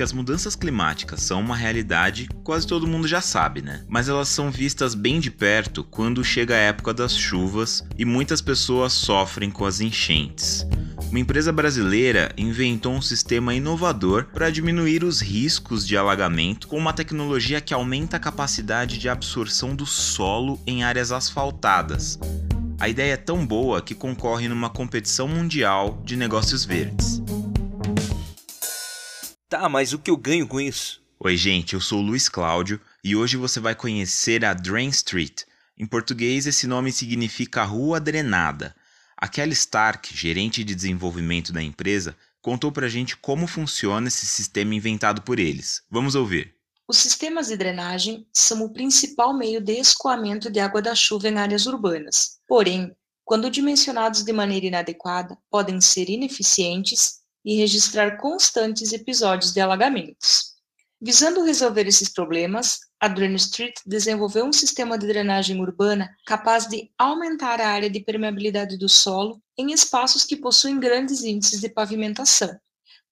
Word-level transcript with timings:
que 0.00 0.04
as 0.04 0.14
mudanças 0.14 0.56
climáticas 0.56 1.20
são 1.20 1.42
uma 1.42 1.54
realidade, 1.54 2.26
quase 2.42 2.66
todo 2.66 2.86
mundo 2.86 3.06
já 3.06 3.20
sabe, 3.20 3.60
né? 3.60 3.84
Mas 3.86 4.08
elas 4.08 4.30
são 4.30 4.50
vistas 4.50 4.94
bem 4.94 5.20
de 5.20 5.30
perto 5.30 5.84
quando 5.84 6.24
chega 6.24 6.54
a 6.54 6.58
época 6.58 6.94
das 6.94 7.14
chuvas 7.14 7.84
e 7.98 8.06
muitas 8.06 8.40
pessoas 8.40 8.94
sofrem 8.94 9.50
com 9.50 9.66
as 9.66 9.78
enchentes. 9.78 10.66
Uma 11.10 11.18
empresa 11.18 11.52
brasileira 11.52 12.32
inventou 12.38 12.94
um 12.94 13.02
sistema 13.02 13.54
inovador 13.54 14.28
para 14.32 14.48
diminuir 14.48 15.04
os 15.04 15.20
riscos 15.20 15.86
de 15.86 15.98
alagamento 15.98 16.66
com 16.66 16.78
uma 16.78 16.94
tecnologia 16.94 17.60
que 17.60 17.74
aumenta 17.74 18.16
a 18.16 18.20
capacidade 18.20 18.96
de 18.96 19.06
absorção 19.06 19.76
do 19.76 19.84
solo 19.84 20.58
em 20.66 20.82
áreas 20.82 21.12
asfaltadas. 21.12 22.18
A 22.78 22.88
ideia 22.88 23.12
é 23.12 23.18
tão 23.18 23.44
boa 23.44 23.82
que 23.82 23.94
concorre 23.94 24.48
numa 24.48 24.70
competição 24.70 25.28
mundial 25.28 26.00
de 26.06 26.16
negócios 26.16 26.64
verdes. 26.64 27.09
Tá, 29.60 29.68
mas 29.68 29.92
o 29.92 29.98
que 29.98 30.10
eu 30.10 30.16
ganho 30.16 30.48
com 30.48 30.58
isso? 30.58 31.02
Oi, 31.18 31.36
gente, 31.36 31.74
eu 31.74 31.82
sou 31.82 31.98
o 31.98 32.02
Luiz 32.02 32.30
Cláudio 32.30 32.80
e 33.04 33.14
hoje 33.14 33.36
você 33.36 33.60
vai 33.60 33.74
conhecer 33.74 34.42
a 34.42 34.54
Drain 34.54 34.88
Street. 34.88 35.42
Em 35.76 35.84
português, 35.84 36.46
esse 36.46 36.66
nome 36.66 36.90
significa 36.90 37.62
Rua 37.62 38.00
Drenada. 38.00 38.74
A 39.14 39.28
Kelly 39.28 39.52
Stark, 39.52 40.16
gerente 40.16 40.64
de 40.64 40.74
desenvolvimento 40.74 41.52
da 41.52 41.62
empresa, 41.62 42.16
contou 42.40 42.72
pra 42.72 42.88
gente 42.88 43.18
como 43.18 43.46
funciona 43.46 44.08
esse 44.08 44.24
sistema 44.24 44.74
inventado 44.74 45.20
por 45.20 45.38
eles. 45.38 45.82
Vamos 45.90 46.14
ouvir. 46.14 46.54
Os 46.88 46.96
sistemas 46.96 47.48
de 47.48 47.56
drenagem 47.58 48.26
são 48.32 48.64
o 48.64 48.72
principal 48.72 49.36
meio 49.36 49.60
de 49.60 49.74
escoamento 49.74 50.50
de 50.50 50.58
água 50.58 50.80
da 50.80 50.94
chuva 50.94 51.28
em 51.28 51.36
áreas 51.36 51.66
urbanas. 51.66 52.38
Porém, 52.48 52.96
quando 53.26 53.50
dimensionados 53.50 54.24
de 54.24 54.32
maneira 54.32 54.64
inadequada, 54.64 55.36
podem 55.50 55.82
ser 55.82 56.08
ineficientes 56.08 57.19
e 57.44 57.56
registrar 57.56 58.16
constantes 58.16 58.92
episódios 58.92 59.52
de 59.52 59.60
alagamentos. 59.60 60.50
Visando 61.02 61.42
resolver 61.42 61.86
esses 61.86 62.10
problemas, 62.10 62.80
a 63.00 63.08
Drain 63.08 63.34
Street 63.36 63.74
desenvolveu 63.86 64.44
um 64.44 64.52
sistema 64.52 64.98
de 64.98 65.06
drenagem 65.06 65.58
urbana 65.58 66.14
capaz 66.26 66.66
de 66.66 66.90
aumentar 66.98 67.58
a 67.58 67.68
área 67.68 67.88
de 67.88 68.00
permeabilidade 68.00 68.76
do 68.76 68.88
solo 68.88 69.40
em 69.56 69.72
espaços 69.72 70.24
que 70.24 70.36
possuem 70.36 70.78
grandes 70.78 71.24
índices 71.24 71.62
de 71.62 71.70
pavimentação. 71.70 72.54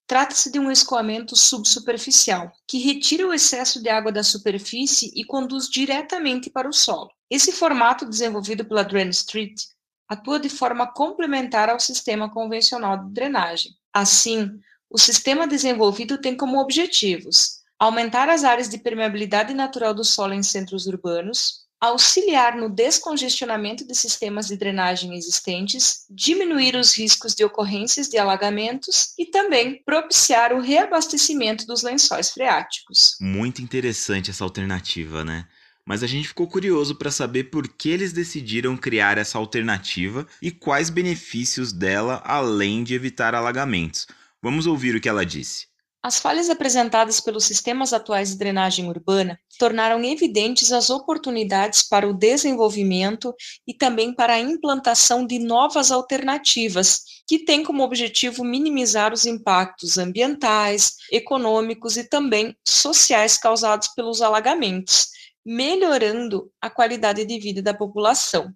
Trata-se 0.06 0.50
de 0.50 0.58
um 0.58 0.70
escoamento 0.70 1.34
subsuperficial, 1.34 2.52
que 2.66 2.78
retira 2.78 3.26
o 3.26 3.32
excesso 3.32 3.82
de 3.82 3.88
água 3.88 4.12
da 4.12 4.22
superfície 4.22 5.10
e 5.14 5.24
conduz 5.24 5.68
diretamente 5.68 6.50
para 6.50 6.68
o 6.68 6.72
solo. 6.72 7.10
Esse 7.30 7.52
formato 7.52 8.06
desenvolvido 8.06 8.64
pela 8.66 8.82
Drain 8.82 9.08
Street 9.10 9.62
atua 10.08 10.40
de 10.40 10.48
forma 10.48 10.90
complementar 10.92 11.68
ao 11.68 11.78
sistema 11.78 12.30
convencional 12.30 13.04
de 13.04 13.12
drenagem. 13.12 13.72
Assim, 13.98 14.50
o 14.88 14.96
sistema 14.96 15.46
desenvolvido 15.46 16.18
tem 16.18 16.36
como 16.36 16.60
objetivos 16.60 17.58
aumentar 17.78 18.28
as 18.28 18.44
áreas 18.44 18.68
de 18.68 18.78
permeabilidade 18.78 19.54
natural 19.54 19.94
do 19.94 20.04
solo 20.04 20.34
em 20.34 20.42
centros 20.42 20.86
urbanos, 20.86 21.66
auxiliar 21.80 22.56
no 22.56 22.69
descongestionamento 22.69 23.86
de 23.86 23.94
sistemas 23.94 24.48
de 24.48 24.56
drenagem 24.56 25.16
existentes, 25.16 26.04
diminuir 26.10 26.74
os 26.74 26.92
riscos 26.92 27.34
de 27.34 27.44
ocorrências 27.44 28.08
de 28.08 28.19
alagamentos 28.19 29.14
e 29.16 29.26
também 29.26 29.82
propiciar 29.84 30.52
o 30.52 30.60
reabastecimento 30.60 31.66
dos 31.66 31.82
lençóis 31.82 32.30
freáticos. 32.30 33.16
Muito 33.20 33.62
interessante 33.62 34.30
essa 34.30 34.42
alternativa, 34.42 35.24
né? 35.24 35.46
Mas 35.89 36.03
a 36.03 36.06
gente 36.06 36.28
ficou 36.28 36.47
curioso 36.47 36.94
para 36.97 37.11
saber 37.11 37.44
por 37.44 37.67
que 37.67 37.89
eles 37.89 38.12
decidiram 38.12 38.77
criar 38.77 39.17
essa 39.17 39.39
alternativa 39.39 40.27
e 40.42 40.50
quais 40.50 40.91
benefícios 40.91 41.72
dela 41.72 42.20
além 42.27 42.84
de 42.84 42.92
evitar 42.92 43.34
alagamentos. 43.34 44.06
Vamos 44.42 44.66
ouvir 44.66 44.94
o 44.94 45.00
que 45.00 45.09
ela 45.09 45.25
disse. 45.25 45.66
As 46.03 46.20
falhas 46.20 46.50
apresentadas 46.50 47.20
pelos 47.20 47.44
sistemas 47.44 47.94
atuais 47.94 48.28
de 48.28 48.36
drenagem 48.36 48.86
urbana 48.86 49.41
tornaram 49.59 50.05
evidentes 50.05 50.72
as 50.72 50.91
oportunidades 50.91 51.83
para 51.83 52.06
o 52.06 52.12
desenvolvimento 52.12 53.34
e 53.66 53.72
também 53.72 54.15
para 54.15 54.34
a 54.34 54.38
implantação 54.38 55.27
de 55.27 55.38
novas 55.38 55.91
alternativas, 55.91 57.00
que 57.27 57.38
têm 57.38 57.65
como 57.65 57.82
objetivo 57.82 58.44
minimizar 58.44 59.12
os 59.12 59.25
impactos 59.25 59.97
ambientais, 59.97 60.97
econômicos 61.10 61.97
e 61.97 62.04
também 62.04 62.54
sociais 62.62 63.38
causados 63.38 63.88
pelos 63.88 64.21
alagamentos, 64.21 65.09
melhorando 65.48 66.53
a 66.60 66.69
qualidade 66.69 67.25
de 67.25 67.38
vida 67.38 67.62
da 67.62 67.72
população. 67.72 68.53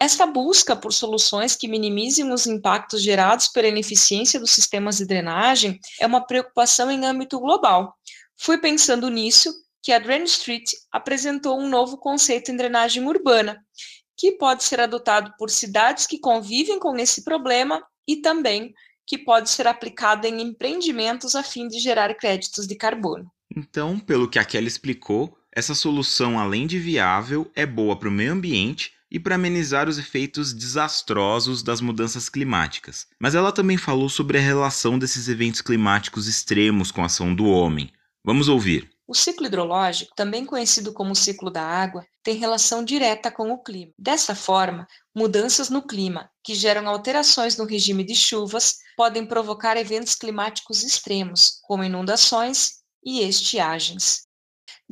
Esta 0.00 0.24
busca 0.24 0.76
por 0.76 0.92
soluções 0.92 1.56
que 1.56 1.66
minimizem 1.66 2.32
os 2.32 2.46
impactos 2.46 3.02
gerados 3.02 3.48
pela 3.48 3.66
ineficiência 3.66 4.38
dos 4.38 4.52
sistemas 4.52 4.98
de 4.98 5.06
drenagem 5.06 5.80
é 5.98 6.06
uma 6.06 6.24
preocupação 6.24 6.88
em 6.88 7.04
âmbito 7.04 7.40
global. 7.40 7.96
Foi 8.36 8.58
pensando 8.58 9.10
nisso 9.10 9.52
que 9.82 9.90
a 9.90 9.98
Drain 9.98 10.22
Street 10.22 10.70
apresentou 10.92 11.58
um 11.58 11.68
novo 11.68 11.98
conceito 11.98 12.52
em 12.52 12.56
drenagem 12.56 13.04
urbana, 13.04 13.60
que 14.16 14.30
pode 14.32 14.62
ser 14.62 14.78
adotado 14.78 15.34
por 15.36 15.50
cidades 15.50 16.06
que 16.06 16.20
convivem 16.20 16.78
com 16.78 16.96
esse 16.96 17.24
problema 17.24 17.82
e 18.06 18.18
também 18.18 18.72
que 19.04 19.18
pode 19.18 19.50
ser 19.50 19.66
aplicado 19.66 20.28
em 20.28 20.40
empreendimentos 20.40 21.34
a 21.34 21.42
fim 21.42 21.66
de 21.66 21.80
gerar 21.80 22.14
créditos 22.14 22.68
de 22.68 22.76
carbono. 22.76 23.28
Então, 23.56 23.98
pelo 23.98 24.30
que 24.30 24.38
a 24.38 24.44
Kelly 24.44 24.68
explicou, 24.68 25.36
essa 25.52 25.74
solução, 25.74 26.38
além 26.38 26.66
de 26.66 26.78
viável, 26.78 27.50
é 27.54 27.66
boa 27.66 27.96
para 27.96 28.08
o 28.08 28.12
meio 28.12 28.32
ambiente 28.32 28.92
e 29.10 29.18
para 29.18 29.34
amenizar 29.34 29.88
os 29.88 29.98
efeitos 29.98 30.52
desastrosos 30.52 31.62
das 31.62 31.80
mudanças 31.80 32.28
climáticas. 32.28 33.08
Mas 33.18 33.34
ela 33.34 33.50
também 33.50 33.76
falou 33.76 34.08
sobre 34.08 34.38
a 34.38 34.40
relação 34.40 34.98
desses 34.98 35.28
eventos 35.28 35.60
climáticos 35.60 36.28
extremos 36.28 36.92
com 36.92 37.02
a 37.02 37.06
ação 37.06 37.34
do 37.34 37.46
homem. 37.46 37.92
Vamos 38.24 38.48
ouvir. 38.48 38.88
O 39.08 39.14
ciclo 39.14 39.46
hidrológico, 39.46 40.14
também 40.14 40.46
conhecido 40.46 40.92
como 40.92 41.16
ciclo 41.16 41.50
da 41.50 41.64
água, 41.64 42.06
tem 42.22 42.36
relação 42.36 42.84
direta 42.84 43.28
com 43.28 43.50
o 43.50 43.58
clima. 43.58 43.92
Dessa 43.98 44.36
forma, 44.36 44.86
mudanças 45.12 45.68
no 45.68 45.82
clima, 45.82 46.30
que 46.44 46.54
geram 46.54 46.88
alterações 46.88 47.56
no 47.56 47.64
regime 47.64 48.04
de 48.04 48.14
chuvas, 48.14 48.76
podem 48.96 49.26
provocar 49.26 49.76
eventos 49.76 50.14
climáticos 50.14 50.84
extremos, 50.84 51.58
como 51.62 51.82
inundações 51.82 52.74
e 53.04 53.22
estiagens. 53.22 54.29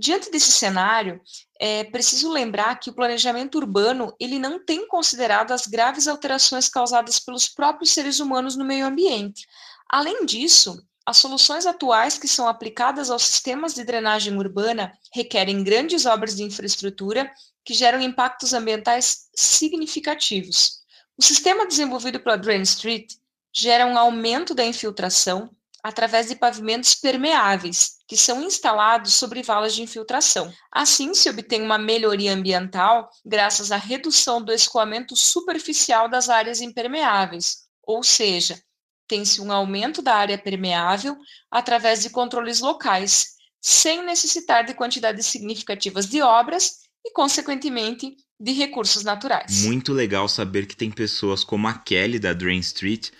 Diante 0.00 0.30
desse 0.30 0.52
cenário, 0.52 1.20
é 1.58 1.82
preciso 1.82 2.30
lembrar 2.30 2.78
que 2.78 2.88
o 2.88 2.92
planejamento 2.92 3.58
urbano 3.58 4.14
ele 4.20 4.38
não 4.38 4.64
tem 4.64 4.86
considerado 4.86 5.50
as 5.50 5.66
graves 5.66 6.06
alterações 6.06 6.68
causadas 6.68 7.18
pelos 7.18 7.48
próprios 7.48 7.90
seres 7.90 8.20
humanos 8.20 8.54
no 8.54 8.64
meio 8.64 8.86
ambiente. 8.86 9.44
Além 9.90 10.24
disso, 10.24 10.80
as 11.04 11.16
soluções 11.16 11.66
atuais 11.66 12.16
que 12.16 12.28
são 12.28 12.46
aplicadas 12.46 13.10
aos 13.10 13.24
sistemas 13.24 13.74
de 13.74 13.82
drenagem 13.82 14.36
urbana 14.36 14.92
requerem 15.12 15.64
grandes 15.64 16.06
obras 16.06 16.36
de 16.36 16.44
infraestrutura 16.44 17.28
que 17.64 17.74
geram 17.74 18.00
impactos 18.00 18.52
ambientais 18.54 19.28
significativos. 19.34 20.78
O 21.16 21.24
sistema 21.24 21.66
desenvolvido 21.66 22.20
pela 22.20 22.38
Drain 22.38 22.62
Street 22.62 23.14
gera 23.52 23.84
um 23.84 23.98
aumento 23.98 24.54
da 24.54 24.64
infiltração, 24.64 25.50
através 25.88 26.28
de 26.28 26.36
pavimentos 26.36 26.94
permeáveis, 26.94 27.96
que 28.06 28.16
são 28.16 28.42
instalados 28.42 29.14
sobre 29.14 29.42
valas 29.42 29.74
de 29.74 29.82
infiltração. 29.82 30.52
Assim, 30.70 31.14
se 31.14 31.30
obtém 31.30 31.62
uma 31.62 31.78
melhoria 31.78 32.34
ambiental 32.34 33.08
graças 33.24 33.72
à 33.72 33.76
redução 33.76 34.42
do 34.42 34.52
escoamento 34.52 35.16
superficial 35.16 36.08
das 36.08 36.28
áreas 36.28 36.60
impermeáveis, 36.60 37.68
ou 37.82 38.02
seja, 38.02 38.60
tem-se 39.08 39.40
um 39.40 39.50
aumento 39.50 40.02
da 40.02 40.14
área 40.14 40.36
permeável 40.36 41.16
através 41.50 42.02
de 42.02 42.10
controles 42.10 42.60
locais, 42.60 43.28
sem 43.60 44.04
necessitar 44.04 44.64
de 44.64 44.74
quantidades 44.74 45.24
significativas 45.26 46.06
de 46.06 46.20
obras 46.20 46.80
e, 47.04 47.10
consequentemente, 47.12 48.14
de 48.38 48.52
recursos 48.52 49.02
naturais. 49.02 49.64
Muito 49.64 49.94
legal 49.94 50.28
saber 50.28 50.66
que 50.66 50.76
tem 50.76 50.90
pessoas 50.90 51.42
como 51.42 51.66
a 51.66 51.72
Kelly 51.72 52.18
da 52.18 52.34
Drain 52.34 52.60
Street 52.60 53.10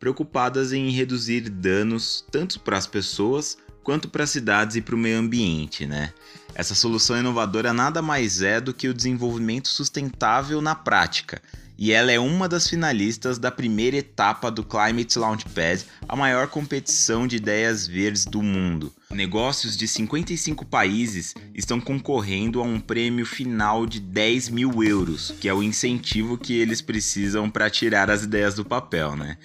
preocupadas 0.00 0.72
em 0.72 0.90
reduzir 0.90 1.50
danos 1.50 2.24
tanto 2.32 2.58
para 2.60 2.78
as 2.78 2.86
pessoas 2.86 3.58
quanto 3.84 4.08
para 4.08 4.24
as 4.24 4.30
cidades 4.30 4.76
e 4.76 4.80
para 4.80 4.94
o 4.94 4.98
meio 4.98 5.18
ambiente, 5.18 5.86
né? 5.86 6.12
Essa 6.54 6.74
solução 6.74 7.18
inovadora 7.18 7.72
nada 7.72 8.02
mais 8.02 8.42
é 8.42 8.60
do 8.60 8.74
que 8.74 8.88
o 8.88 8.94
desenvolvimento 8.94 9.68
sustentável 9.68 10.60
na 10.60 10.74
prática, 10.74 11.40
e 11.80 11.92
ela 11.92 12.12
é 12.12 12.20
uma 12.20 12.46
das 12.46 12.68
finalistas 12.68 13.38
da 13.38 13.50
primeira 13.50 13.96
etapa 13.96 14.50
do 14.50 14.62
Climate 14.62 15.18
Launchpad, 15.18 15.86
a 16.06 16.14
maior 16.14 16.46
competição 16.48 17.26
de 17.26 17.36
ideias 17.36 17.86
verdes 17.86 18.26
do 18.26 18.42
mundo. 18.42 18.92
Negócios 19.10 19.78
de 19.78 19.88
55 19.88 20.66
países 20.66 21.34
estão 21.54 21.80
concorrendo 21.80 22.60
a 22.60 22.64
um 22.64 22.78
prêmio 22.78 23.24
final 23.24 23.86
de 23.86 23.98
10 23.98 24.50
mil 24.50 24.84
euros, 24.84 25.32
que 25.40 25.48
é 25.48 25.54
o 25.54 25.62
incentivo 25.62 26.36
que 26.36 26.52
eles 26.52 26.82
precisam 26.82 27.48
para 27.48 27.70
tirar 27.70 28.10
as 28.10 28.24
ideias 28.24 28.54
do 28.54 28.64
papel, 28.64 29.16
né? 29.16 29.38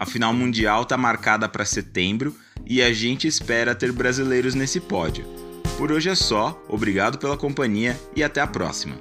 A 0.00 0.06
final 0.06 0.32
mundial 0.32 0.80
está 0.80 0.96
marcada 0.96 1.46
para 1.46 1.62
setembro 1.62 2.34
e 2.64 2.80
a 2.80 2.90
gente 2.90 3.28
espera 3.28 3.74
ter 3.74 3.92
brasileiros 3.92 4.54
nesse 4.54 4.80
pódio. 4.80 5.26
Por 5.76 5.92
hoje 5.92 6.08
é 6.08 6.14
só, 6.14 6.58
obrigado 6.66 7.18
pela 7.18 7.36
companhia 7.36 8.00
e 8.16 8.22
até 8.22 8.40
a 8.40 8.46
próxima. 8.46 8.96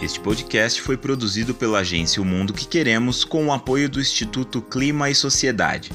Este 0.00 0.18
podcast 0.20 0.80
foi 0.80 0.96
produzido 0.96 1.54
pela 1.54 1.80
agência 1.80 2.22
O 2.22 2.24
Mundo 2.24 2.54
que 2.54 2.66
Queremos 2.66 3.24
com 3.24 3.48
o 3.48 3.52
apoio 3.52 3.86
do 3.86 4.00
Instituto 4.00 4.62
Clima 4.62 5.10
e 5.10 5.14
Sociedade. 5.14 5.92